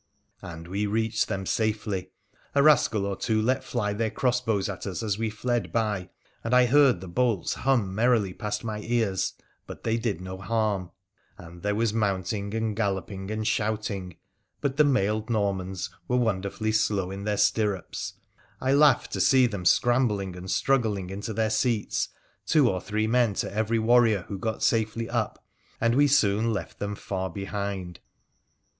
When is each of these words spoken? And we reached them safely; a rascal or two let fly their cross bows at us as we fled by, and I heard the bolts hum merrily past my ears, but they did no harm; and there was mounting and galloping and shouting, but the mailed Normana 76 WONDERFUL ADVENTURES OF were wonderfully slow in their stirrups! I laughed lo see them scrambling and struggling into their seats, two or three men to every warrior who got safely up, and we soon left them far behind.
And 0.41 0.67
we 0.67 0.87
reached 0.87 1.27
them 1.27 1.45
safely; 1.45 2.09
a 2.55 2.63
rascal 2.63 3.05
or 3.05 3.15
two 3.15 3.39
let 3.39 3.63
fly 3.63 3.93
their 3.93 4.09
cross 4.09 4.41
bows 4.41 4.67
at 4.67 4.87
us 4.87 5.03
as 5.03 5.19
we 5.19 5.29
fled 5.29 5.71
by, 5.71 6.09
and 6.43 6.55
I 6.55 6.65
heard 6.65 7.01
the 7.01 7.07
bolts 7.07 7.53
hum 7.53 7.93
merrily 7.93 8.33
past 8.33 8.63
my 8.63 8.79
ears, 8.79 9.33
but 9.67 9.83
they 9.83 9.97
did 9.97 10.19
no 10.19 10.37
harm; 10.39 10.89
and 11.37 11.61
there 11.61 11.75
was 11.75 11.93
mounting 11.93 12.51
and 12.55 12.75
galloping 12.75 13.29
and 13.29 13.47
shouting, 13.47 14.15
but 14.59 14.77
the 14.77 14.83
mailed 14.83 15.27
Normana 15.27 15.77
76 15.77 15.89
WONDERFUL 15.91 15.91
ADVENTURES 15.91 15.93
OF 15.93 16.09
were 16.09 16.25
wonderfully 16.25 16.71
slow 16.71 17.11
in 17.11 17.23
their 17.23 17.37
stirrups! 17.37 18.13
I 18.59 18.73
laughed 18.73 19.13
lo 19.15 19.19
see 19.19 19.45
them 19.45 19.65
scrambling 19.65 20.35
and 20.35 20.49
struggling 20.49 21.11
into 21.11 21.31
their 21.31 21.51
seats, 21.51 22.09
two 22.47 22.67
or 22.67 22.81
three 22.81 23.05
men 23.05 23.35
to 23.35 23.53
every 23.53 23.77
warrior 23.77 24.25
who 24.29 24.39
got 24.39 24.63
safely 24.63 25.07
up, 25.07 25.45
and 25.79 25.93
we 25.93 26.07
soon 26.07 26.51
left 26.51 26.79
them 26.79 26.95
far 26.95 27.29
behind. 27.29 27.99